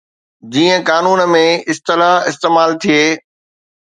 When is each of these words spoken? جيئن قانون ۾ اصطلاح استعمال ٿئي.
جيئن 0.53 0.85
قانون 0.87 1.21
۾ 1.33 1.43
اصطلاح 1.73 2.27
استعمال 2.33 2.77
ٿئي. 2.87 3.01